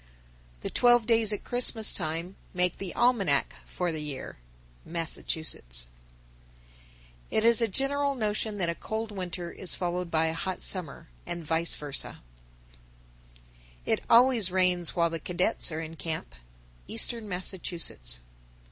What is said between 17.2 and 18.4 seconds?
Massachusetts.